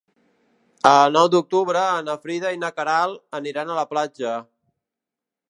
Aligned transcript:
El 0.91 1.13
nou 1.17 1.27
d'octubre 1.35 1.83
na 2.07 2.15
Frida 2.23 2.55
i 2.57 2.59
na 2.65 2.73
Queralt 2.79 3.39
aniran 3.41 3.71
a 3.71 3.77
la 3.83 3.87
platja. 3.93 4.35